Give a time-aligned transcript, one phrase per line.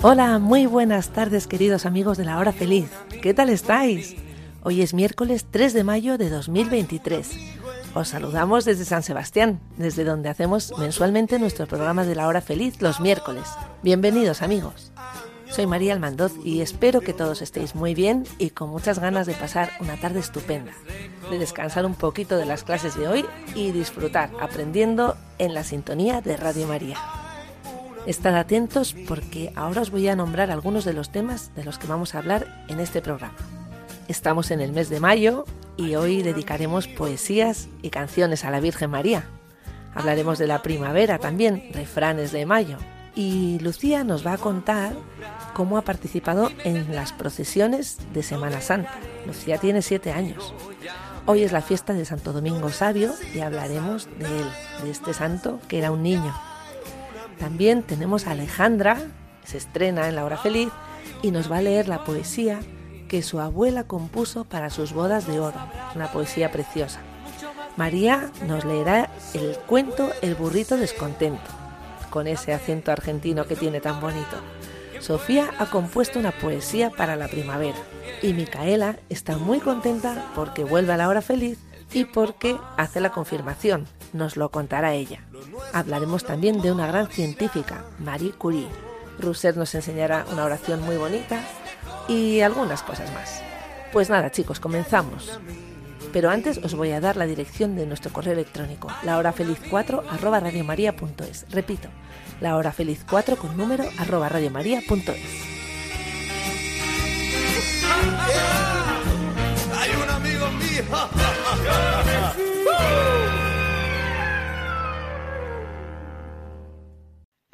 [0.00, 2.88] Hola, muy buenas tardes queridos amigos de la hora feliz.
[3.20, 4.14] ¿Qué tal estáis?
[4.62, 7.30] Hoy es miércoles 3 de mayo de 2023.
[7.94, 12.80] Os saludamos desde San Sebastián, desde donde hacemos mensualmente nuestro programa de la hora feliz
[12.80, 13.48] los miércoles.
[13.82, 14.92] Bienvenidos amigos.
[15.50, 19.34] Soy María Almandoz y espero que todos estéis muy bien y con muchas ganas de
[19.34, 20.74] pasar una tarde estupenda,
[21.28, 23.24] de descansar un poquito de las clases de hoy
[23.56, 26.98] y disfrutar aprendiendo en la sintonía de Radio María.
[28.06, 31.86] Estad atentos porque ahora os voy a nombrar algunos de los temas de los que
[31.86, 33.36] vamos a hablar en este programa.
[34.08, 35.44] Estamos en el mes de mayo
[35.76, 39.24] y hoy dedicaremos poesías y canciones a la Virgen María.
[39.94, 42.78] Hablaremos de la primavera también, refranes de mayo.
[43.14, 44.92] Y Lucía nos va a contar
[45.52, 48.94] cómo ha participado en las procesiones de Semana Santa.
[49.26, 50.54] Lucía tiene siete años.
[51.26, 54.48] Hoy es la fiesta de Santo Domingo Sabio y hablaremos de él,
[54.82, 56.34] de este santo que era un niño.
[57.38, 58.98] También tenemos a Alejandra,
[59.44, 60.68] se estrena en La Hora Feliz,
[61.22, 62.60] y nos va a leer la poesía
[63.08, 65.58] que su abuela compuso para sus bodas de oro,
[65.94, 67.00] una poesía preciosa.
[67.76, 71.50] María nos leerá el cuento El burrito descontento,
[72.10, 74.36] con ese acento argentino que tiene tan bonito.
[75.00, 77.78] Sofía ha compuesto una poesía para la primavera
[78.20, 81.58] y Micaela está muy contenta porque vuelve a la hora feliz
[81.92, 83.86] y porque hace la confirmación.
[84.12, 85.22] Nos lo contará ella.
[85.72, 88.68] Hablaremos también de una gran científica, Marie Curie.
[89.18, 91.42] Rousseau nos enseñará una oración muy bonita
[92.08, 93.42] y algunas cosas más.
[93.92, 95.38] Pues nada, chicos, comenzamos.
[96.12, 101.46] Pero antes os voy a dar la dirección de nuestro correo electrónico, lahorafeliz4 arroba radiomaria.es.
[101.50, 101.88] Repito,
[102.40, 105.58] lahorafeliz4 con número arroba radiomaria.es.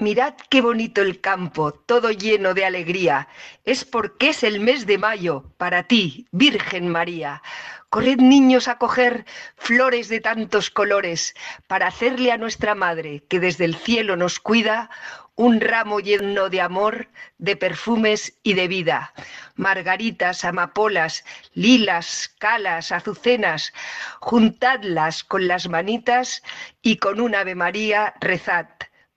[0.04, 3.26] Mirad qué bonito el campo, todo lleno de alegría.
[3.64, 7.40] Es porque es el mes de mayo, para ti, Virgen María.
[7.88, 9.24] Corred niños a coger
[9.56, 11.34] flores de tantos colores,
[11.68, 14.90] para hacerle a nuestra Madre, que desde el cielo nos cuida,
[15.36, 19.14] un ramo lleno de amor, de perfumes y de vida.
[19.54, 23.72] Margaritas, amapolas, lilas, calas, azucenas,
[24.20, 26.42] juntadlas con las manitas
[26.82, 28.66] y con un Ave María rezad.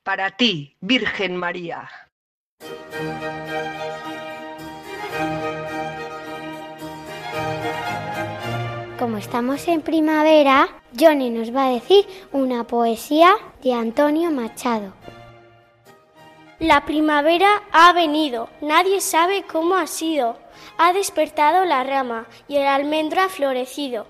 [0.07, 1.89] Para ti, Virgen María.
[8.97, 14.93] Como estamos en primavera, Johnny nos va a decir una poesía de Antonio Machado.
[16.59, 20.39] La primavera ha venido, nadie sabe cómo ha sido.
[20.77, 24.07] Ha despertado la rama y el almendro ha florecido.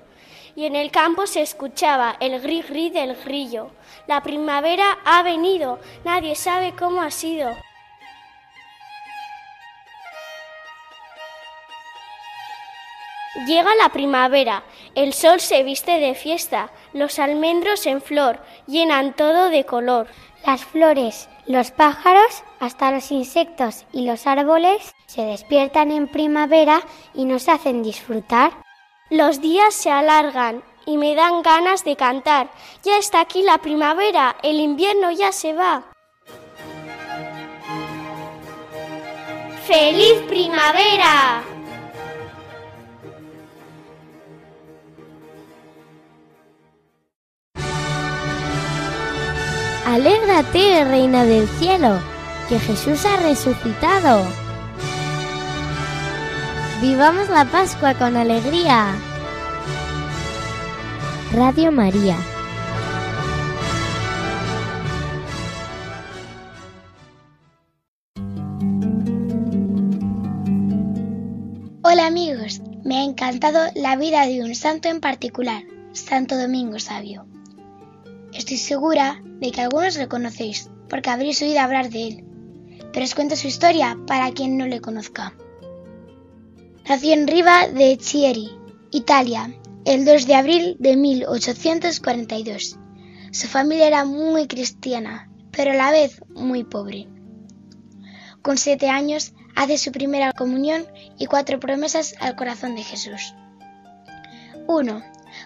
[0.58, 3.70] Y en el campo se escuchaba el gris gris del grillo.
[4.08, 7.52] La primavera ha venido, nadie sabe cómo ha sido.
[13.46, 14.64] Llega la primavera,
[14.96, 20.08] el sol se viste de fiesta, los almendros en flor llenan todo de color.
[20.44, 26.82] Las flores, los pájaros, hasta los insectos y los árboles se despiertan en primavera
[27.14, 28.67] y nos hacen disfrutar.
[29.10, 32.50] Los días se alargan y me dan ganas de cantar.
[32.84, 35.84] Ya está aquí la primavera, el invierno ya se va.
[39.66, 41.42] ¡Feliz primavera!
[49.86, 52.00] Alégrate, reina del cielo,
[52.50, 54.47] que Jesús ha resucitado.
[56.82, 58.96] Vivamos la Pascua con alegría.
[61.34, 62.16] Radio María.
[71.82, 75.64] Hola amigos, me ha encantado la vida de un santo en particular,
[75.94, 77.26] Santo Domingo Sabio.
[78.34, 82.26] Estoy segura de que algunos lo conocéis, porque habréis oído hablar de él,
[82.94, 85.34] pero os cuento su historia para quien no le conozca.
[86.88, 88.50] Nació en Riva de Chieri,
[88.92, 89.54] Italia,
[89.84, 92.80] el 2 de abril de 1842.
[93.32, 97.10] Su familia era muy cristiana, pero a la vez muy pobre.
[98.42, 100.88] Con siete años hace su primera comunión
[101.20, 103.36] y cuatro promesas al corazón de Jesús.
[104.68, 105.04] 1.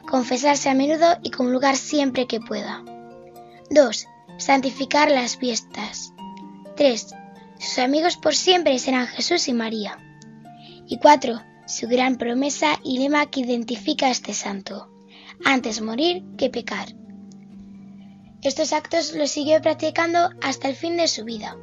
[0.08, 2.84] Confesarse a menudo y comulgar siempre que pueda.
[3.72, 4.08] 2.
[4.38, 6.14] Santificar las fiestas.
[6.78, 7.16] 3.
[7.58, 9.98] Sus amigos por siempre serán Jesús y María.
[10.92, 11.42] Y 4.
[11.68, 14.90] Su gran promesa y lema que identifica a este santo.
[15.46, 16.90] Antes morir que pecar.
[18.42, 21.56] Estos actos los siguió practicando hasta el fin de su vida.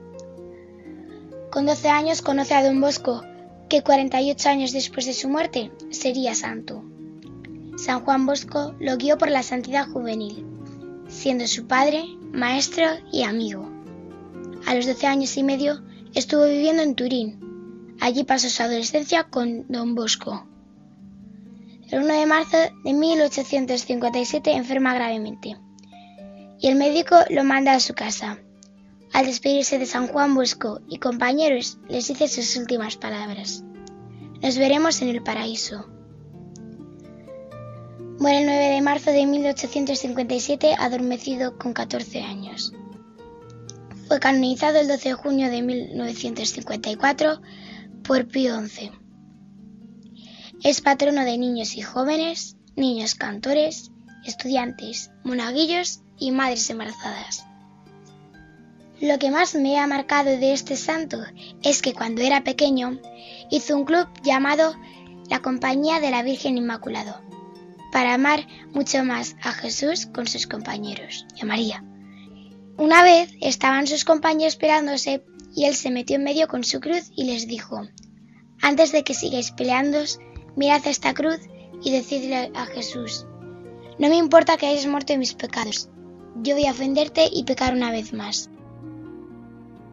[1.53, 3.23] Con 12 años conoce a Don Bosco,
[3.69, 6.83] que 48 años después de su muerte sería santo.
[7.77, 10.47] San Juan Bosco lo guió por la santidad juvenil,
[11.07, 12.03] siendo su padre,
[12.33, 13.71] maestro y amigo.
[14.65, 15.83] A los 12 años y medio
[16.15, 17.48] estuvo viviendo en Turín.
[18.01, 20.47] Allí pasó su adolescencia con Don Bosco.
[21.91, 25.57] El 1 de marzo de 1857 enferma gravemente
[26.61, 28.39] y el médico lo manda a su casa.
[29.13, 33.65] Al despedirse de San Juan Bosco y compañeros, les dice sus últimas palabras.
[34.43, 35.89] Nos veremos en el paraíso.
[38.19, 42.73] Muere el 9 de marzo de 1857 adormecido con 14 años.
[44.09, 47.41] Fue canonizado el 12 de junio de 1954
[48.09, 48.91] por Pío XI.
[50.65, 53.91] Es patrono de niños y jóvenes, niños cantores,
[54.25, 57.45] estudiantes, monaguillos y madres embarazadas.
[59.03, 61.23] Lo que más me ha marcado de este santo
[61.63, 62.99] es que cuando era pequeño
[63.51, 64.75] hizo un club llamado
[65.29, 67.21] la Compañía de la Virgen Inmaculado,
[67.93, 71.85] para amar mucho más a Jesús con sus compañeros y a María.
[72.79, 75.23] Una vez estaban sus compañeros esperándose
[75.59, 77.83] y él se metió en medio con su cruz y les dijo,
[78.63, 80.21] antes de que sigáis peleándos,
[80.55, 81.41] mirad esta cruz
[81.83, 83.27] y decidle a Jesús,
[83.99, 85.91] no me importa que hayas muerto mis pecados,
[86.45, 88.51] yo voy a ofenderte y pecar una vez más.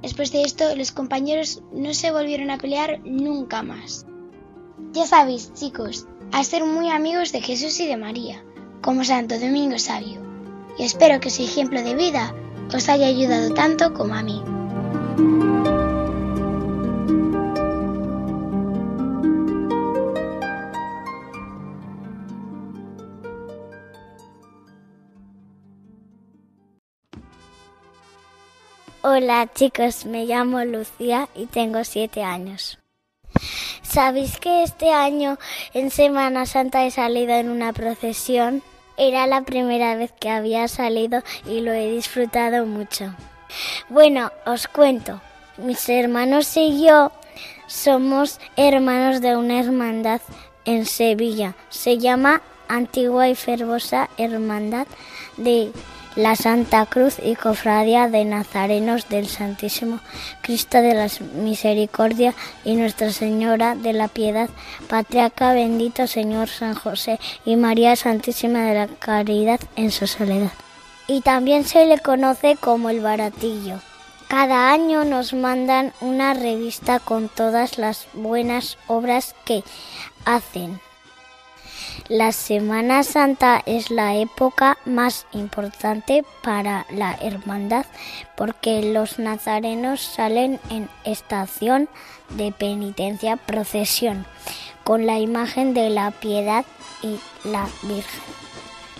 [0.03, 4.06] Después de esto, los compañeros no se volvieron a pelear nunca más.
[4.91, 8.45] Ya sabéis, chicos, a ser muy amigos de Jesús y de María,
[8.83, 10.21] como Santo Domingo Sabio.
[10.77, 12.35] Y espero que su ejemplo de vida
[12.71, 14.44] os haya ayudado tanto como a mí.
[29.07, 32.79] Hola chicos, me llamo Lucía y tengo siete años.
[33.83, 35.38] ¿Sabéis que este año
[35.73, 38.63] en Semana Santa he salido en una procesión?
[38.97, 43.15] Era la primera vez que había salido y lo he disfrutado mucho.
[43.90, 45.22] Bueno, os cuento.
[45.57, 47.12] Mis hermanos y yo
[47.68, 50.22] somos hermanos de una hermandad
[50.66, 51.56] en Sevilla.
[51.69, 54.88] Se llama Antigua y Fervosa Hermandad
[55.38, 55.72] de
[56.16, 60.00] la Santa Cruz y Cofradía de Nazarenos del Santísimo
[60.42, 64.50] Cristo de la Misericordia y Nuestra Señora de la Piedad,
[64.88, 70.52] Patriarca bendito Señor San José y María Santísima de la Caridad en su soledad.
[71.07, 73.80] Y también se le conoce como el baratillo.
[74.28, 79.63] Cada año nos mandan una revista con todas las buenas obras que
[80.25, 80.81] hacen.
[82.07, 87.85] La Semana Santa es la época más importante para la hermandad
[88.35, 91.90] porque los nazarenos salen en estación
[92.30, 94.26] de penitencia procesión
[94.83, 96.66] con la imagen de la piedad
[97.02, 98.44] y la Virgen.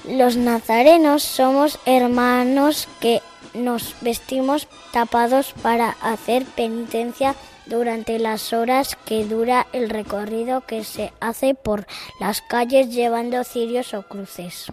[0.08, 3.22] Los nazarenos somos hermanos que
[3.56, 7.36] nos vestimos tapados para hacer penitencia
[7.66, 11.88] durante las horas que dura el recorrido que se hace por
[12.20, 14.68] las calles llevando cirios o cruces.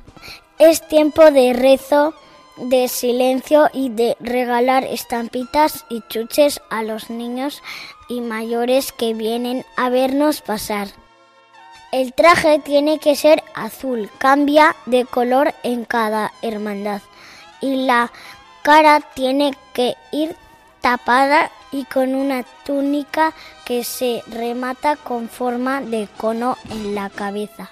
[0.58, 2.14] Es tiempo de rezo,
[2.58, 7.62] de silencio y de regalar estampitas y chuches a los niños
[8.08, 10.88] y mayores que vienen a vernos pasar.
[11.92, 17.02] El traje tiene que ser azul, cambia de color en cada hermandad
[17.60, 18.10] y la
[18.62, 20.34] cara tiene que ir
[20.80, 23.34] tapada y con una túnica
[23.66, 27.70] que se remata con forma de cono en la cabeza.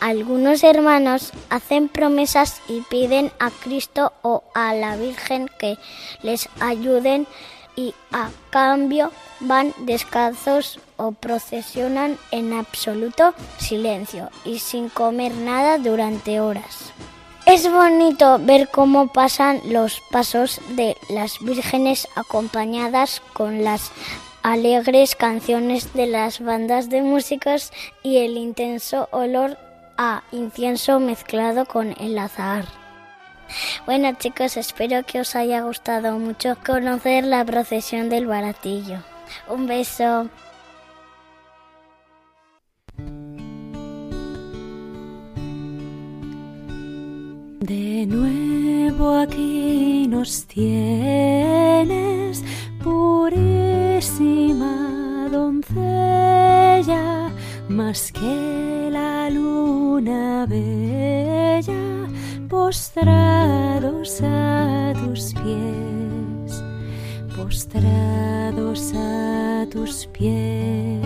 [0.00, 5.78] Algunos hermanos hacen promesas y piden a Cristo o a la Virgen que
[6.22, 7.28] les ayuden
[7.76, 16.40] y a cambio van descalzos o procesionan en absoluto silencio y sin comer nada durante
[16.40, 16.92] horas.
[17.46, 23.92] Es bonito ver cómo pasan los pasos de las vírgenes acompañadas con las
[24.42, 27.70] alegres canciones de las bandas de músicos
[28.02, 29.58] y el intenso olor
[29.98, 32.83] a incienso mezclado con el azahar.
[33.86, 38.98] Bueno chicos, espero que os haya gustado mucho conocer la procesión del baratillo.
[39.48, 40.28] Un beso.
[47.60, 51.94] De nuevo aquí nos tienes,
[52.82, 54.74] purísima
[55.32, 57.30] doncella,
[57.70, 62.06] más que la luna bella,
[62.48, 66.62] postrados a tus pies,
[67.36, 71.02] postrados a tus pies.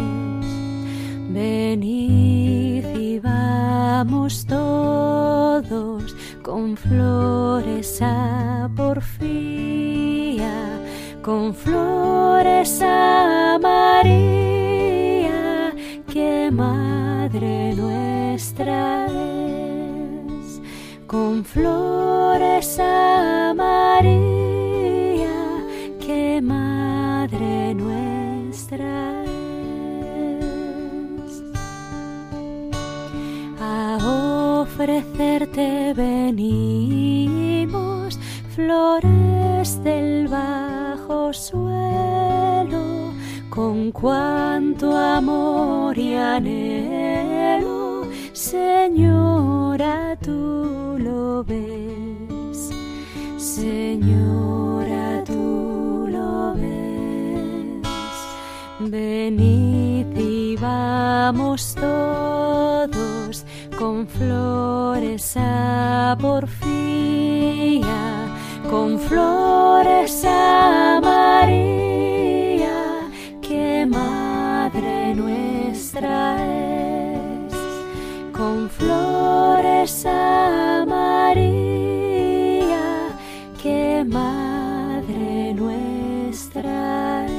[1.30, 10.52] Venid y vamos todos con flores a porfía,
[11.22, 15.72] con flores a María,
[16.12, 19.67] que Madre nuestra es,
[21.08, 25.32] con flores a María,
[25.98, 31.42] que Madre nuestra es.
[33.58, 33.96] A
[34.60, 38.18] ofrecerte venimos
[38.54, 43.14] flores del bajo suelo,
[43.48, 47.57] con cuanto amor y anhelo,
[48.50, 52.70] Señora, tú lo ves,
[53.36, 57.86] Señora, tú lo ves.
[58.80, 63.44] Venid y vamos todos
[63.78, 67.84] con flores a porfía,
[68.70, 72.80] con flores a María,
[73.42, 76.97] que Madre nuestra es,
[78.98, 80.04] flores
[80.86, 81.68] María,
[83.62, 87.32] que Madre nuestra es.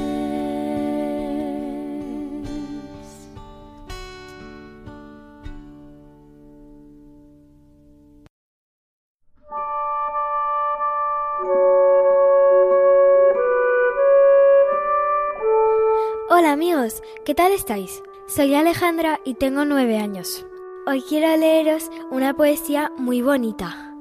[16.28, 18.02] Hola amigos, ¿qué tal estáis?
[18.28, 20.46] Soy Alejandra y tengo nueve años.
[20.86, 23.94] Hoy quiero leeros una poesía muy bonita.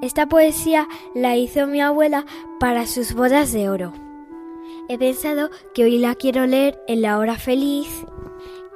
[0.00, 2.24] Esta poesía la hizo mi abuela
[2.58, 3.92] para sus bodas de oro.
[4.88, 8.06] He pensado que hoy la quiero leer en la hora feliz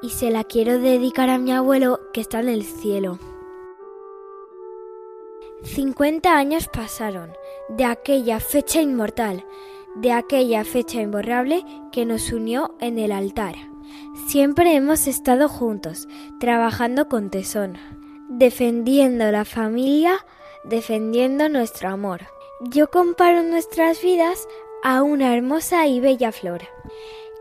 [0.03, 3.19] y se la quiero dedicar a mi abuelo que está en el cielo.
[5.63, 7.33] 50 años pasaron
[7.71, 9.47] de aquella fecha inmortal,
[9.95, 13.70] de aquella fecha imborrable que nos unió en el altar.
[14.29, 17.77] Siempre hemos estado juntos, trabajando con tesón,
[18.29, 20.25] defendiendo la familia,
[20.65, 22.23] defendiendo nuestro amor.
[22.61, 24.47] Yo comparo nuestras vidas
[24.83, 26.63] a una hermosa y bella flor,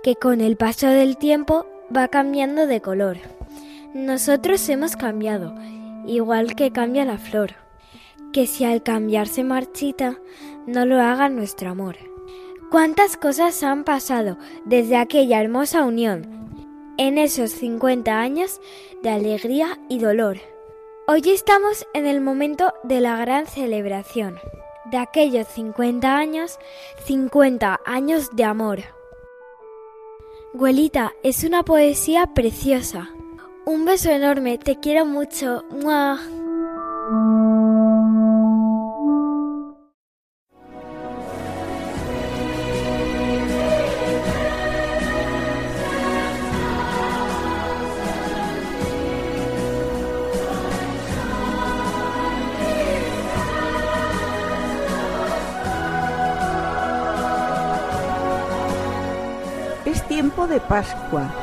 [0.03, 1.65] que con el paso del tiempo
[1.96, 3.18] va cambiando de color.
[3.94, 5.56] Nosotros hemos cambiado,
[6.06, 7.56] igual que cambia la flor,
[8.32, 10.20] que si al cambiar se marchita,
[10.68, 11.98] no lo haga nuestro amor.
[12.70, 16.38] ¿Cuántas cosas han pasado desde aquella hermosa unión,
[17.00, 18.60] en esos 50 años
[19.01, 20.38] de alegría y dolor?
[21.08, 24.38] Hoy estamos en el momento de la gran celebración,
[24.91, 26.60] de aquellos 50 años,
[27.06, 28.79] 50 años de amor.
[30.53, 33.10] Güelita, es una poesía preciosa.
[33.65, 35.63] Un beso enorme, te quiero mucho.
[35.72, 36.20] ¡Mua!
[60.69, 61.33] Pascua.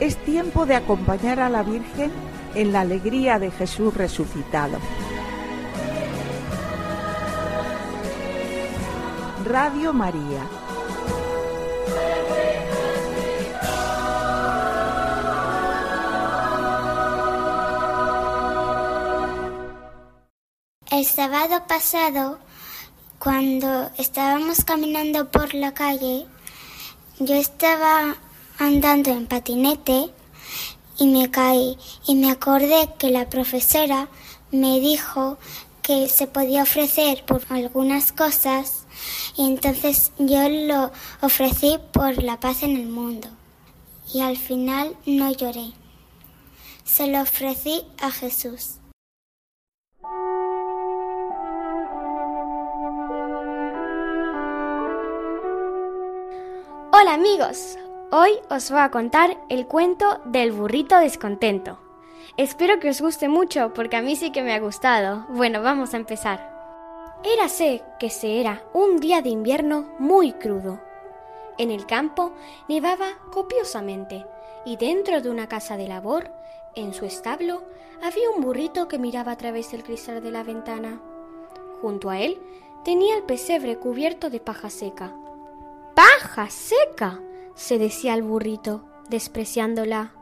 [0.00, 2.10] Es tiempo de acompañar a la Virgen
[2.54, 4.78] en la alegría de Jesús resucitado.
[9.44, 10.46] Radio María.
[20.90, 22.38] El sábado pasado,
[23.20, 26.26] cuando estábamos caminando por la calle,
[27.18, 28.16] yo estaba
[28.58, 30.08] andando en patinete
[30.96, 34.08] y me caí y me acordé que la profesora
[34.50, 35.36] me dijo
[35.82, 38.86] que se podía ofrecer por algunas cosas
[39.36, 43.28] y entonces yo lo ofrecí por la paz en el mundo.
[44.12, 45.72] y al final no lloré.
[46.84, 48.80] Se lo ofrecí a Jesús.
[57.00, 57.78] Hola amigos,
[58.10, 61.78] hoy os voy a contar el cuento del burrito descontento.
[62.36, 65.24] Espero que os guste mucho porque a mí sí que me ha gustado.
[65.30, 66.52] Bueno, vamos a empezar.
[67.24, 70.78] Érase que se era un día de invierno muy crudo.
[71.56, 72.32] En el campo
[72.68, 74.26] nevaba copiosamente
[74.66, 76.30] y dentro de una casa de labor,
[76.74, 77.62] en su establo,
[78.02, 81.00] había un burrito que miraba a través del cristal de la ventana.
[81.80, 82.38] Junto a él
[82.84, 85.14] tenía el pesebre cubierto de paja seca.
[86.00, 87.20] ¡Paja seca!
[87.54, 90.14] se decía el burrito, despreciándola.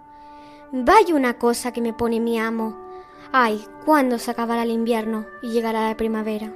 [0.73, 2.77] Vaya una cosa que me pone mi amo.
[3.31, 6.53] Ay, ¿cuándo se acabará el invierno y llegará la primavera?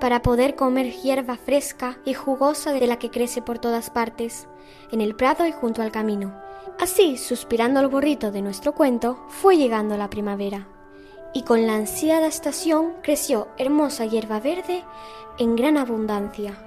[0.00, 4.48] Para poder comer hierba fresca y jugosa de la que crece por todas partes,
[4.90, 6.40] en el prado y junto al camino.
[6.80, 10.66] Así, suspirando el burrito de nuestro cuento, fue llegando la primavera.
[11.34, 14.84] Y con la ansiada estación creció hermosa hierba verde
[15.38, 16.65] en gran abundancia.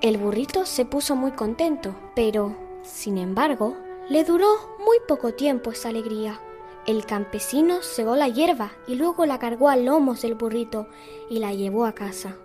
[0.00, 3.76] El burrito se puso muy contento, pero, sin embargo,
[4.08, 4.46] le duró
[4.78, 6.40] muy poco tiempo esa alegría.
[6.86, 10.86] El campesino cegó la hierba y luego la cargó a lomos del burrito
[11.28, 12.36] y la llevó a casa.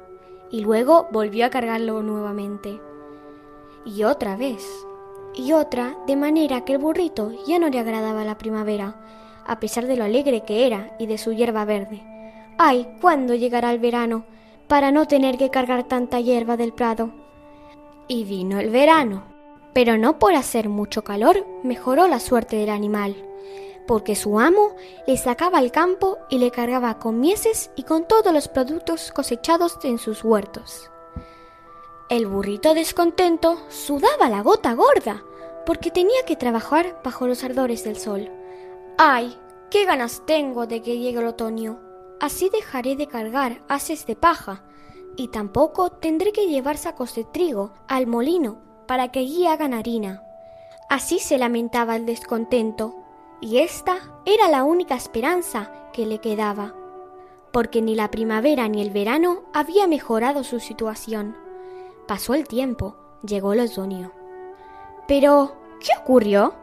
[0.49, 2.81] Y luego volvió a cargarlo nuevamente.
[3.85, 4.67] Y otra vez.
[5.35, 8.95] Y otra, de manera que el burrito ya no le agradaba la primavera,
[9.45, 12.01] a pesar de lo alegre que era y de su hierba verde.
[12.57, 12.87] ¡Ay!
[12.99, 14.25] ¿Cuándo llegará el verano?
[14.67, 17.22] Para no tener que cargar tanta hierba del prado.
[18.07, 19.23] Y vino el verano.
[19.73, 23.15] Pero no por hacer mucho calor mejoró la suerte del animal,
[23.87, 24.75] porque su amo
[25.07, 29.79] le sacaba al campo y le cargaba con mieses y con todos los productos cosechados
[29.83, 30.91] en sus huertos.
[32.09, 35.23] El burrito descontento sudaba la gota gorda,
[35.65, 38.29] porque tenía que trabajar bajo los ardores del sol.
[38.97, 39.37] ¡Ay!
[39.71, 41.79] ¡Qué ganas tengo de que llegue el otoño!
[42.19, 44.63] Así dejaré de cargar haces de paja,
[45.15, 50.23] y tampoco tendré que llevar sacos de trigo al molino para que allí hagan harina.
[50.89, 52.95] Así se lamentaba el descontento,
[53.41, 56.73] y esta era la única esperanza que le quedaba,
[57.51, 61.35] porque ni la primavera ni el verano había mejorado su situación.
[62.07, 62.95] Pasó el tiempo,
[63.25, 64.11] llegó el otoño.
[65.07, 66.53] Pero, ¿qué ocurrió?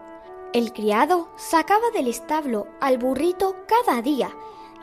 [0.53, 4.31] El criado sacaba del establo al burrito cada día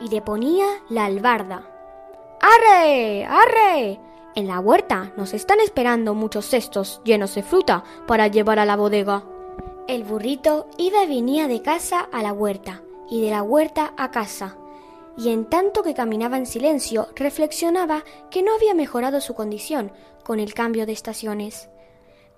[0.00, 1.77] y le ponía la albarda.
[2.40, 3.24] ¡Arre!
[3.24, 4.00] ¡Arre!
[4.34, 8.76] En la huerta nos están esperando muchos cestos llenos de fruta para llevar a la
[8.76, 9.24] bodega.
[9.88, 14.10] El burrito iba y venía de casa a la huerta y de la huerta a
[14.10, 14.56] casa,
[15.16, 19.90] y en tanto que caminaba en silencio reflexionaba que no había mejorado su condición
[20.22, 21.68] con el cambio de estaciones.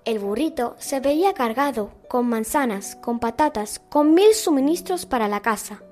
[0.06, 5.82] El burrito se veía cargado con manzanas, con patatas, con mil suministros para la casa.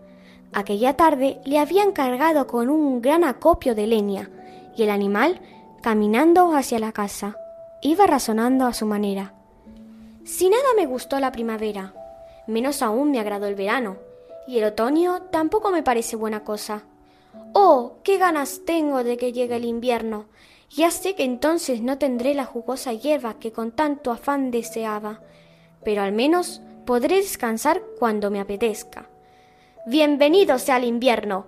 [0.52, 4.30] Aquella tarde le habían cargado con un gran acopio de leña,
[4.76, 5.40] y el animal,
[5.82, 7.36] caminando hacia la casa,
[7.82, 9.34] iba razonando a su manera.
[10.24, 11.94] Si nada me gustó la primavera,
[12.46, 13.98] menos aún me agradó el verano,
[14.46, 16.84] y el otoño tampoco me parece buena cosa.
[17.52, 20.26] Oh, qué ganas tengo de que llegue el invierno.
[20.70, 25.20] Ya sé que entonces no tendré la jugosa hierba que con tanto afán deseaba,
[25.84, 29.07] pero al menos podré descansar cuando me apetezca.
[29.90, 31.46] Bienvenido sea el invierno.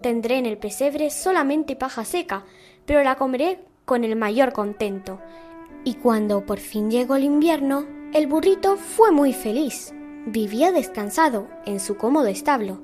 [0.00, 2.44] Tendré en el pesebre solamente paja seca,
[2.84, 5.20] pero la comeré con el mayor contento.
[5.84, 9.94] Y cuando por fin llegó el invierno, el burrito fue muy feliz.
[10.26, 12.80] Vivía descansado en su cómodo establo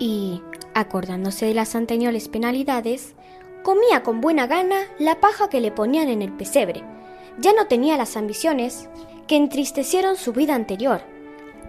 [0.00, 0.42] y,
[0.74, 3.14] acordándose de las anteriores penalidades,
[3.62, 6.82] comía con buena gana la paja que le ponían en el pesebre.
[7.38, 8.88] Ya no tenía las ambiciones
[9.28, 11.02] que entristecieron su vida anterior.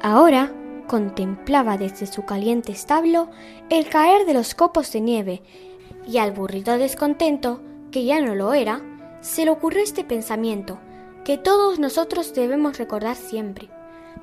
[0.02, 0.52] Ahora
[0.88, 3.30] contemplaba desde su caliente establo
[3.70, 5.42] el caer de los copos de nieve,
[6.08, 8.82] y al burrito descontento, que ya no lo era,
[9.22, 10.80] se le ocurrió este pensamiento,
[11.24, 13.70] que todos nosotros debemos recordar siempre.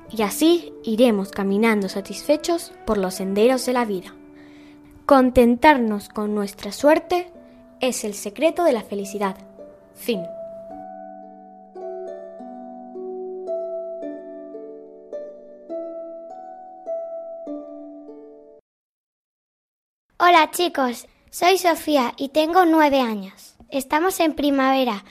[0.09, 4.15] Y así iremos caminando satisfechos por los senderos de la vida.
[5.05, 7.31] Contentarnos con nuestra suerte
[7.79, 9.37] es el secreto de la felicidad.
[9.93, 10.21] Fin.
[20.17, 23.57] Hola chicos, soy Sofía y tengo nueve años.
[23.67, 25.03] Estamos en primavera.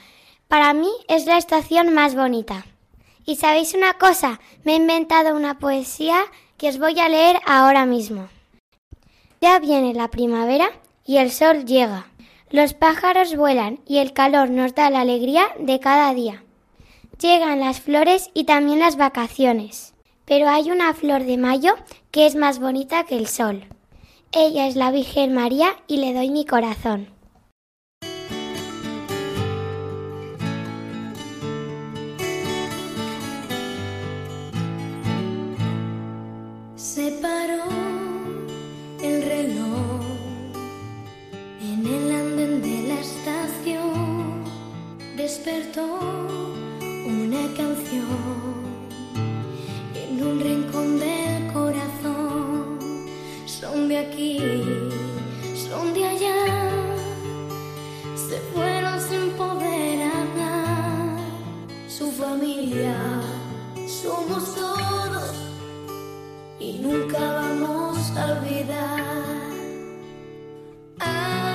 [0.47, 2.65] Para mí es la estación más bonita.
[3.23, 6.17] Y sabéis una cosa, me he inventado una poesía
[6.57, 8.29] que os voy a leer ahora mismo.
[9.41, 10.71] Ya viene la primavera
[11.05, 12.07] y el sol llega.
[12.49, 16.43] Los pájaros vuelan y el calor nos da la alegría de cada día.
[17.19, 19.93] Llegan las flores y también las vacaciones.
[20.25, 21.75] Pero hay una flor de mayo
[22.09, 23.67] que es más bonita que el sol.
[24.37, 27.07] Ella es la Virgen María y le doy mi corazón.
[36.75, 37.63] Se paró
[39.01, 40.01] el reloj
[41.61, 44.43] en el andén de la estación.
[45.15, 46.34] Despertó
[63.87, 65.33] somos todos
[66.59, 69.03] y nunca vamos a olvidar.
[70.99, 71.54] Amigo,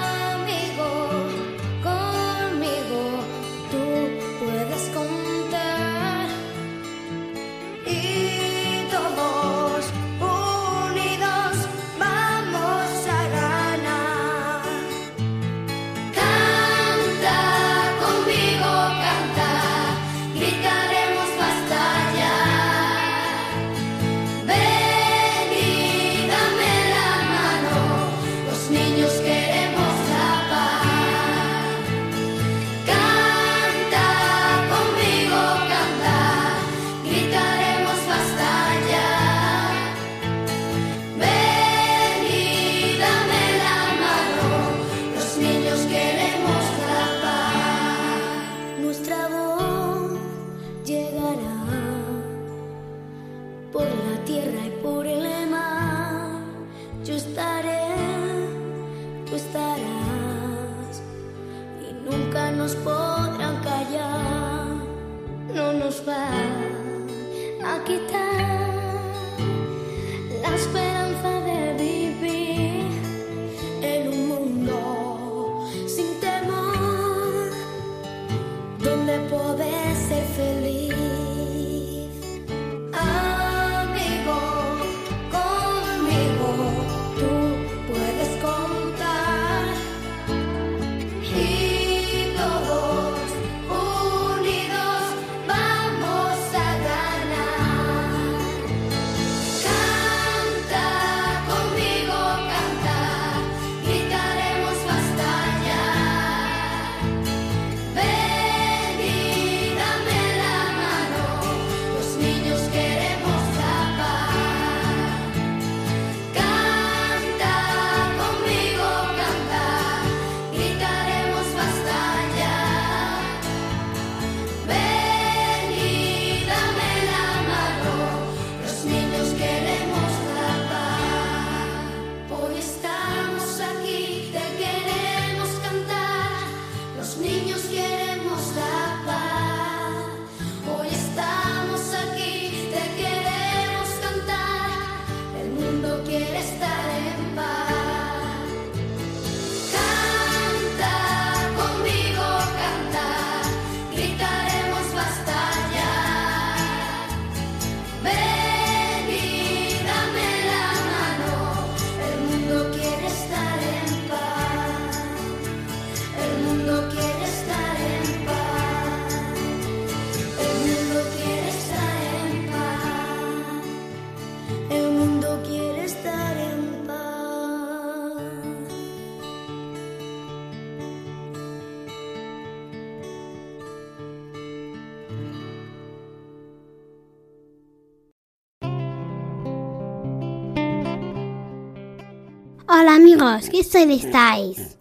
[192.81, 194.79] Hola amigos, ¿qué tal estáis?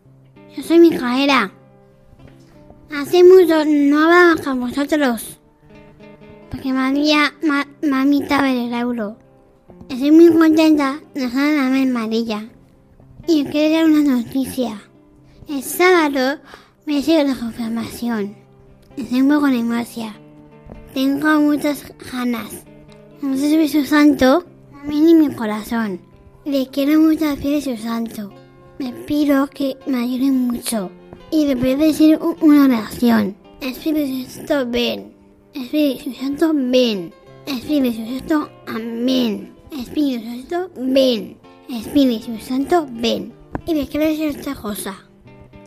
[0.55, 1.51] Yo soy Micaela.
[2.95, 5.37] Hace mucho no hablaba con vosotros.
[6.49, 9.17] Porque María, ma- mamita ver el euro.
[9.89, 12.49] Estoy muy contenta de estar en la María.
[13.27, 14.81] Y os quiero dar una noticia.
[15.49, 16.39] El sábado
[16.85, 18.33] me sido la confirmación.
[18.95, 20.13] Estoy muy con emoción.
[20.93, 21.83] Tengo muchas
[22.13, 22.63] ganas.
[23.19, 24.45] Subir su santo
[24.85, 25.99] mí en mi corazón.
[26.49, 28.33] Le quiero pie de su santo.
[28.79, 30.89] Me pido que me ayude mucho.
[31.29, 33.35] Y voy a decir una oración.
[33.61, 35.13] Espíritu Santo, ven.
[35.53, 37.13] Espíritu Santo, ven.
[37.45, 39.53] Espíritu Santo, amén.
[39.71, 41.37] Espíritu Santo, ven.
[41.69, 43.31] Espíritu Santo, ven.
[43.67, 45.05] Y le quiero decir esta cosa.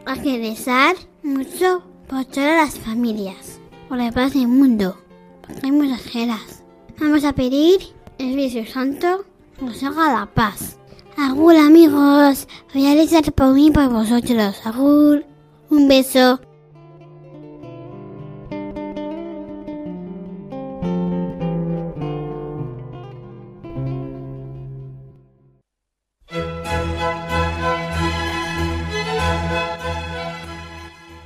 [0.04, 3.60] Hay que rezar mucho por todas las familias.
[3.88, 4.96] Por la paz del mundo.
[5.46, 6.64] Porque hay muchas guerras.
[6.98, 7.78] Vamos a pedir
[8.18, 9.24] Espíritu Santo
[9.68, 10.79] os haga la paz.
[11.16, 14.61] Agur amigos, voy a rezar por mí por vosotros.
[14.64, 15.25] Agur,
[15.70, 16.40] un beso.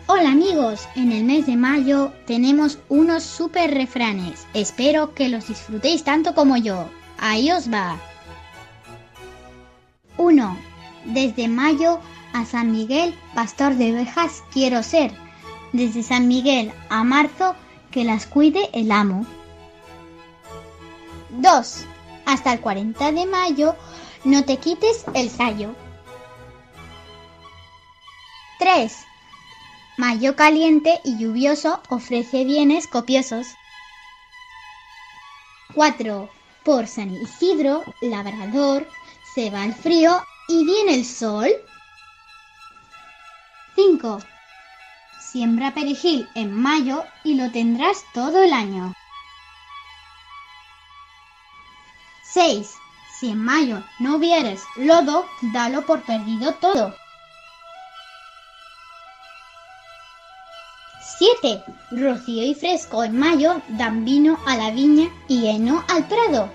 [0.09, 4.46] Hola amigos, en el mes de mayo tenemos unos super refranes.
[4.53, 6.88] Espero que los disfrutéis tanto como yo.
[7.18, 7.99] Ahí os va.
[10.18, 10.59] 1.
[11.05, 12.00] Desde mayo
[12.33, 15.12] a San Miguel, pastor de ovejas quiero ser.
[15.72, 17.55] Desde San Miguel a marzo,
[17.90, 19.26] que las cuide el amo.
[21.31, 21.85] 2.
[22.26, 23.76] Hasta el 40 de mayo,
[24.24, 25.74] no te quites el callo.
[28.59, 29.07] 3.
[29.98, 33.46] Mayo caliente y lluvioso ofrece bienes copiosos.
[35.74, 36.29] 4.
[36.64, 38.88] Por San Isidro, labrador,
[39.37, 41.51] se va el frío y viene el sol.
[43.75, 44.18] 5.
[45.20, 48.94] Siembra perejil en mayo y lo tendrás todo el año.
[52.33, 52.75] 6.
[53.20, 56.94] Si en mayo no vieres lodo, dalo por perdido todo.
[61.18, 61.62] 7.
[61.90, 66.51] Rocío y fresco en mayo dan vino a la viña y heno al prado.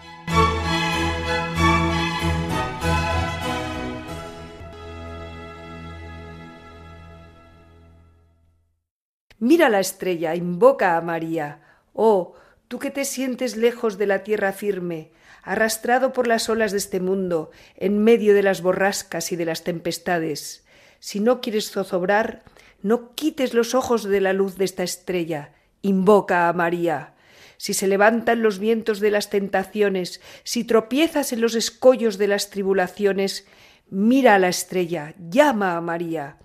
[9.41, 11.61] Mira la estrella, invoca a María.
[11.93, 12.35] Oh,
[12.67, 16.99] tú que te sientes lejos de la tierra firme, arrastrado por las olas de este
[16.99, 20.63] mundo, en medio de las borrascas y de las tempestades.
[20.99, 22.43] Si no quieres zozobrar,
[22.83, 25.53] no quites los ojos de la luz de esta estrella.
[25.81, 27.15] Invoca a María.
[27.57, 32.51] Si se levantan los vientos de las tentaciones, si tropiezas en los escollos de las
[32.51, 33.47] tribulaciones,
[33.89, 36.37] mira a la estrella, llama a María.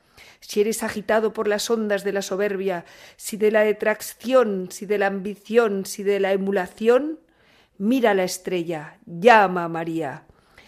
[0.46, 2.84] Si eres agitado por las ondas de la soberbia,
[3.16, 7.18] si de la detracción, si de la ambición, si de la emulación,
[7.78, 10.22] mira la estrella, llama María.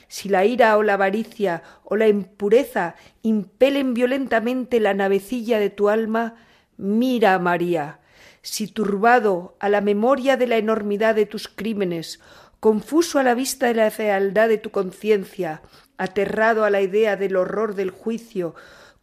[0.09, 5.89] Si la ira o la avaricia o la impureza impelen violentamente la navecilla de tu
[5.89, 6.35] alma,
[6.77, 8.01] mira María.
[8.43, 12.19] Si turbado a la memoria de la enormidad de tus crímenes,
[12.59, 15.63] confuso a la vista de la fealdad de tu conciencia,
[15.99, 18.57] aterrado a la idea del horror del juicio,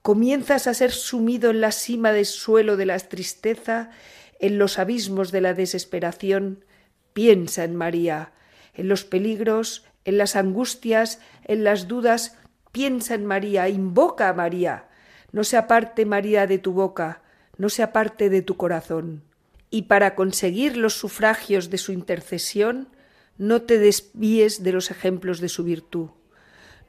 [0.06, 3.90] comienzas a ser sumido en la cima del suelo de la tristeza,
[4.40, 6.64] en los abismos de la desesperación,
[7.14, 8.32] piensa en María,
[8.76, 12.38] en los peligros, en las angustias, en las dudas,
[12.72, 14.90] piensa en María, invoca a María.
[15.32, 17.24] No se aparte María de tu boca,
[17.58, 19.24] no se aparte de tu corazón.
[19.72, 22.90] Y para conseguir los sufragios de su intercesión,
[23.40, 26.12] no te desvíes de los ejemplos de su virtud.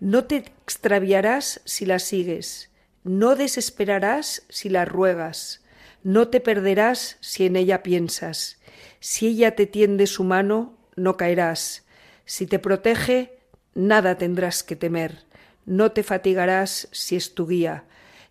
[0.01, 2.69] No te extraviarás si la sigues,
[3.07, 5.65] no desesperarás si la ruegas,
[6.03, 8.61] no te perderás si en ella piensas.
[9.01, 11.87] Si ella te tiende su mano, no caerás.
[12.25, 13.39] Si te protege,
[13.75, 15.25] nada tendrás que temer.
[15.65, 17.85] No te fatigarás si es tu guía.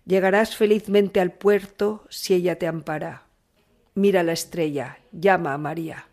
[0.05, 3.27] Llegarás felizmente al puerto si ella te ampara.
[3.93, 6.07] Mira la estrella, llama a María.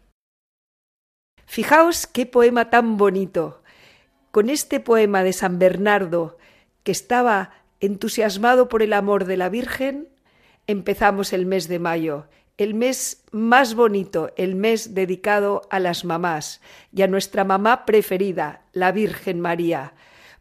[1.47, 3.63] Fijaos qué poema tan bonito.
[4.31, 6.39] Con este poema de San Bernardo,
[6.85, 10.09] que estaba entusiasmado por el amor de la Virgen,
[10.67, 16.61] empezamos el mes de mayo, el mes más bonito, el mes dedicado a las mamás
[16.93, 19.95] y a nuestra mamá preferida, la Virgen María.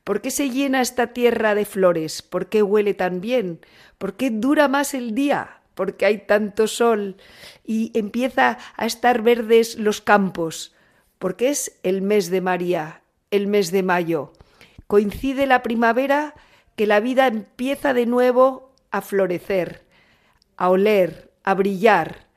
[0.04, 2.22] ¿Por qué se llena esta tierra de flores?
[2.22, 3.60] ¿Por qué huele tan bien?
[3.98, 5.62] ¿Por qué dura más el día?
[5.74, 7.18] Porque hay tanto sol
[7.66, 10.76] y empieza a estar verdes los campos.
[11.18, 13.02] Porque es el mes de María,
[13.32, 14.34] el mes de mayo.
[14.86, 16.36] Coincide la primavera
[16.76, 19.86] que la vida empieza de nuevo a florecer,
[20.58, 22.28] a oler, a brillar.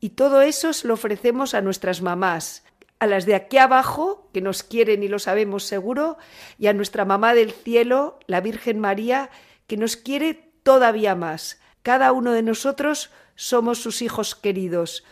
[0.00, 2.64] Y todo eso se lo ofrecemos a nuestras mamás,
[2.98, 6.18] a las de aquí abajo, que nos quieren y lo sabemos seguro,
[6.58, 9.30] y a nuestra mamá del cielo, la Virgen María,
[9.66, 11.60] que nos quiere todavía más.
[11.82, 15.04] Cada uno de nosotros somos sus hijos queridos.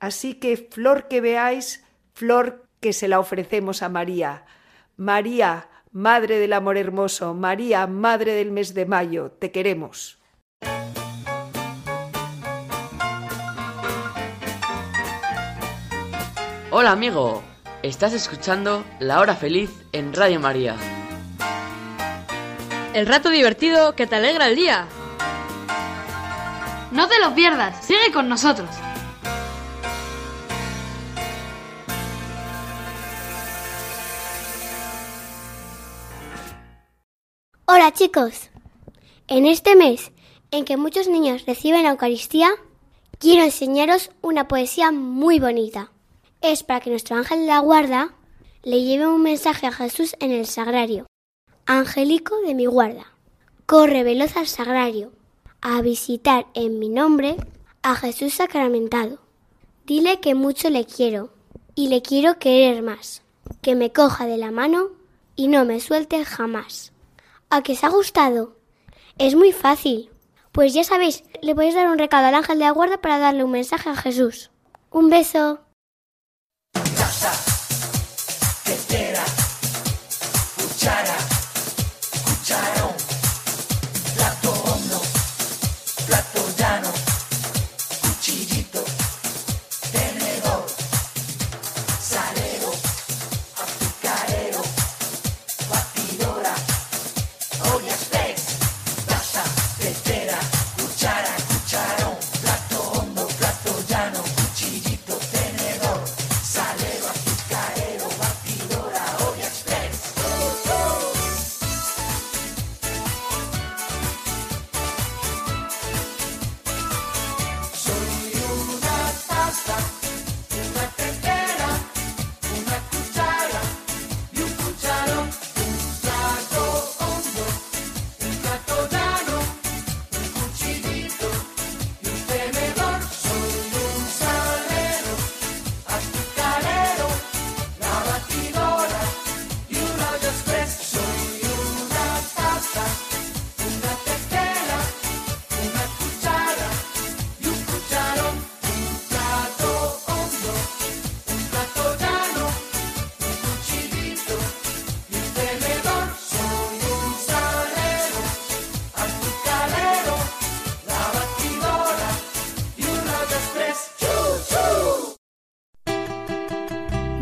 [0.00, 4.44] Así que flor que veáis, flor que se la ofrecemos a María.
[4.96, 10.18] María, Madre del Amor Hermoso, María, Madre del mes de mayo, te queremos.
[16.72, 17.44] Hola amigo,
[17.84, 20.74] estás escuchando La Hora Feliz en Radio María.
[22.92, 24.88] El rato divertido que te alegra el día.
[26.90, 28.68] No te lo pierdas, sigue con nosotros.
[37.84, 38.48] Hola chicos.
[39.28, 40.10] En este mes
[40.50, 42.48] en que muchos niños reciben la Eucaristía,
[43.18, 45.92] quiero enseñaros una poesía muy bonita.
[46.40, 48.14] Es para que nuestro ángel de la guarda
[48.62, 51.04] le lleve un mensaje a Jesús en el sagrario.
[51.66, 53.12] Angélico de mi guarda,
[53.66, 55.12] corre veloz al sagrario
[55.60, 57.36] a visitar en mi nombre
[57.82, 59.18] a Jesús sacramentado.
[59.84, 61.34] Dile que mucho le quiero
[61.74, 63.20] y le quiero querer más,
[63.60, 64.88] que me coja de la mano
[65.36, 66.93] y no me suelte jamás.
[67.54, 68.56] ¿A que os ha gustado?
[69.16, 70.10] Es muy fácil.
[70.50, 73.44] Pues ya sabéis, le podéis dar un recado al ángel de la guarda para darle
[73.44, 74.50] un mensaje a Jesús.
[74.90, 75.60] Un beso.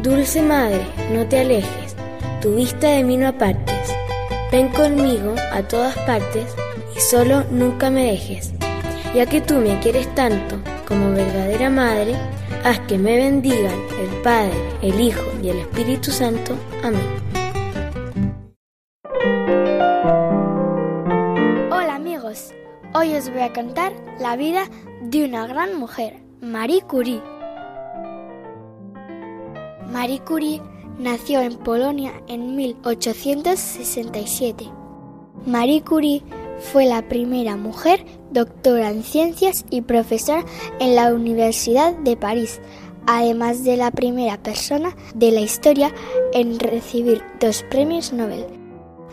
[0.02, 1.94] Dulce madre, no te alejes,
[2.40, 3.94] tu vista de mí no apartes.
[4.50, 6.56] Ven conmigo a todas partes
[6.96, 8.52] y solo nunca me dejes.
[9.14, 12.16] Ya que tú me quieres tanto como verdadera madre,
[12.64, 16.56] haz que me bendigan el Padre, el Hijo y el Espíritu Santo.
[16.82, 17.06] Amén.
[21.70, 22.52] Hola amigos,
[22.92, 24.64] hoy os voy a contar la vida
[25.00, 27.31] de una gran mujer, Marie Curie.
[29.92, 30.62] Marie Curie
[30.98, 34.64] nació en Polonia en 1867.
[35.44, 36.22] Marie Curie
[36.60, 40.46] fue la primera mujer doctora en ciencias y profesora
[40.80, 42.62] en la Universidad de París,
[43.06, 45.92] además de la primera persona de la historia
[46.32, 48.46] en recibir dos premios Nobel.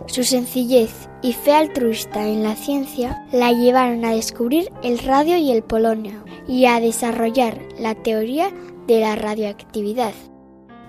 [0.05, 5.51] Su sencillez y fe altruista en la ciencia la llevaron a descubrir el radio y
[5.51, 8.49] el polonio y a desarrollar la teoría
[8.87, 10.13] de la radioactividad,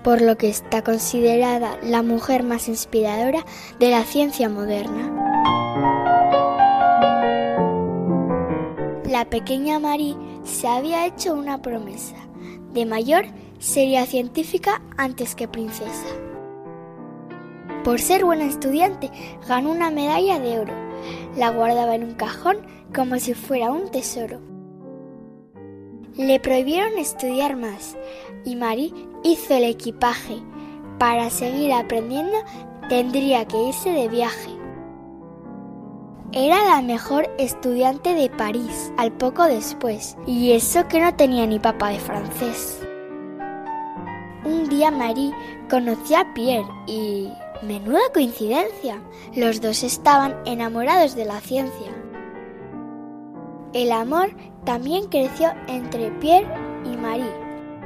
[0.03, 3.45] por lo que está considerada la mujer más inspiradora
[3.79, 5.17] de la ciencia moderna.
[9.05, 12.15] La pequeña Marie se había hecho una promesa.
[12.73, 13.25] De mayor
[13.59, 16.07] sería científica antes que princesa.
[17.83, 19.11] Por ser buena estudiante,
[19.47, 20.73] ganó una medalla de oro.
[21.35, 22.57] La guardaba en un cajón
[22.95, 24.39] como si fuera un tesoro.
[26.21, 27.97] Le prohibieron estudiar más
[28.45, 30.37] y Marie hizo el equipaje.
[30.99, 32.37] Para seguir aprendiendo
[32.89, 34.51] tendría que irse de viaje.
[36.31, 41.57] Era la mejor estudiante de París al poco después, y eso que no tenía ni
[41.57, 42.79] papa de francés.
[44.45, 45.33] Un día Marie
[45.71, 47.29] conoció a Pierre y...
[47.63, 49.03] Menuda coincidencia.
[49.35, 51.91] Los dos estaban enamorados de la ciencia.
[53.73, 54.31] El amor
[54.65, 56.47] también creció entre Pierre
[56.85, 57.33] y Marie,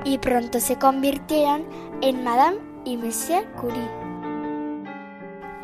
[0.03, 1.63] y pronto se convirtieron
[2.01, 4.05] en Madame y Monsieur Curie.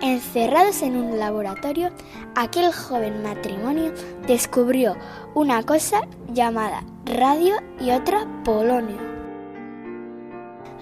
[0.01, 1.91] Encerrados en un laboratorio,
[2.35, 3.93] aquel joven matrimonio
[4.25, 4.95] descubrió
[5.35, 6.01] una cosa
[6.33, 8.97] llamada radio y otra polonio.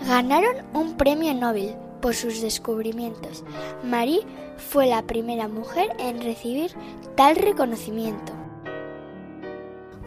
[0.08, 3.44] Ganaron un premio Nobel por sus descubrimientos.
[3.84, 4.22] Marie
[4.56, 6.72] fue la primera mujer en recibir
[7.16, 8.39] tal reconocimiento.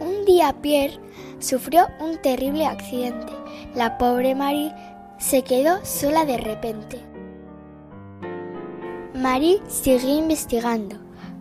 [0.03, 0.99] Un día Pierre
[1.39, 3.31] sufrió un terrible accidente.
[3.73, 4.73] La pobre Marie
[5.17, 6.99] se quedó sola de repente.
[9.13, 10.97] Marie siguió investigando,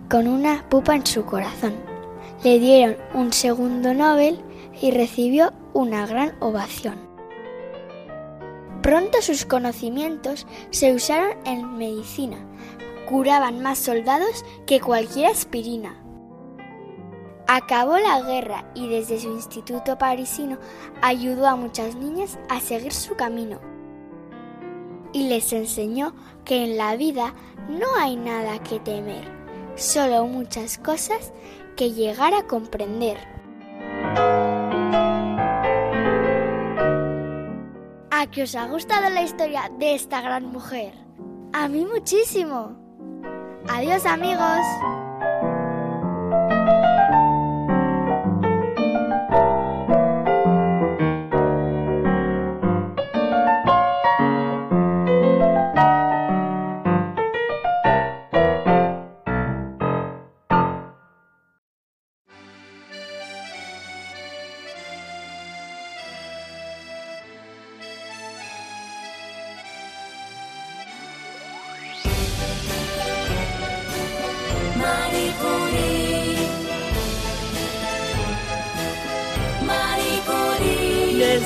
[0.08, 1.74] con una pupa en su corazón.
[2.44, 4.38] Le dieron un segundo Nobel
[4.80, 7.00] y recibió una gran ovación.
[8.80, 12.36] Pronto sus conocimientos se usaron en medicina.
[13.08, 16.01] curaban más soldados que cualquier aspirina.
[17.55, 20.57] Acabó la guerra y desde su instituto parisino
[21.03, 23.61] ayudó a muchas niñas a seguir su camino.
[25.12, 26.14] Y les enseñó
[26.46, 27.34] que en la vida
[27.68, 29.30] no hay nada que temer,
[29.74, 31.34] solo muchas cosas
[31.76, 33.18] que llegar a comprender.
[38.11, 40.94] ¿A que os ha gustado la historia de esta gran mujer?
[41.53, 42.78] A mí muchísimo.
[43.68, 45.01] Adiós amigos.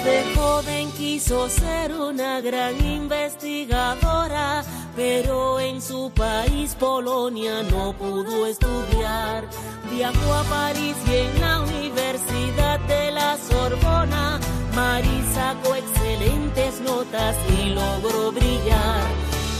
[0.06, 4.62] Desde joven quiso ser una gran investigadora,
[4.94, 9.48] pero en su país, Polonia, no pudo estudiar.
[9.90, 14.38] Viajó a París y en la Universidad de la Sorbona,
[14.76, 19.06] Marie sacó excelentes notas y logró brillar.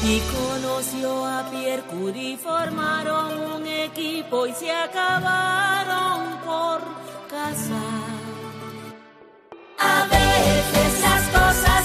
[0.05, 6.83] Y conoció a Pierre Curie, formaron un equipo y se acabaron por
[7.29, 8.06] casar.
[11.41, 11.76] Veces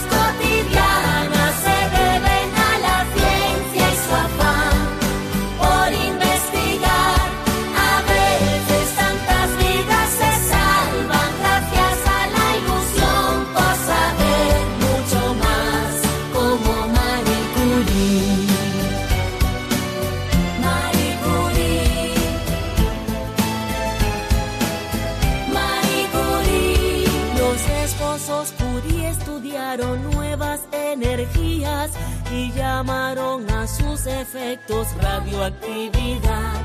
[29.78, 31.92] nuevas energías
[32.32, 36.62] y llamaron a sus efectos radioactividad.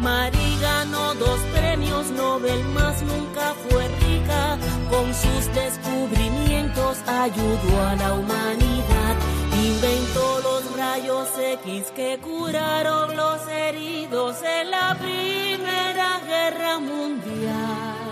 [0.00, 4.58] Marie ganó dos premios Nobel, más nunca fue rica.
[4.90, 9.16] Con sus descubrimientos ayudó a la humanidad.
[9.54, 11.28] Inventó los rayos
[11.62, 18.08] X que curaron los heridos en la Primera Guerra Mundial.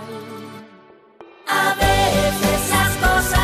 [1.47, 3.36] A veces las cosas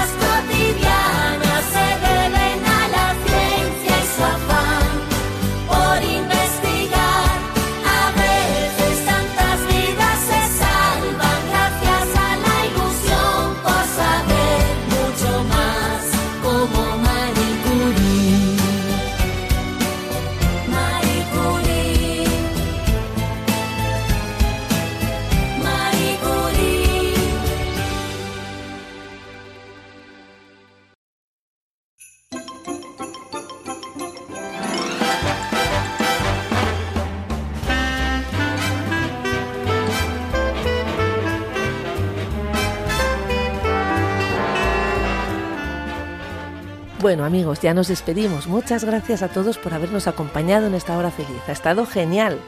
[47.04, 48.48] Bueno amigos, ya nos despedimos.
[48.48, 51.42] Muchas gracias a todos por habernos acompañado en esta hora feliz.
[51.50, 52.40] Ha estado genial.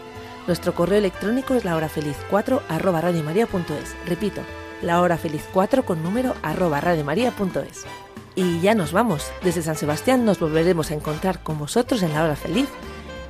[0.47, 3.97] Nuestro correo electrónico es lahorafeliz4 arroba radiomaria.es.
[4.07, 4.39] Repito,
[4.81, 7.83] lahorafeliz4 con número arroba radiomaria.es.
[8.35, 9.29] Y ya nos vamos.
[9.43, 12.69] Desde San Sebastián nos volveremos a encontrar con vosotros en la hora feliz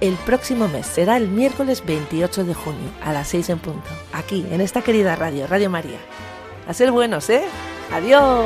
[0.02, 0.86] el próximo mes.
[0.86, 3.90] Será el miércoles 28 de junio a las 6 en punto.
[4.14, 5.98] Aquí, en esta querida radio, Radio María.
[6.68, 7.42] A ser buenos, ¿eh?
[7.92, 8.46] Adiós.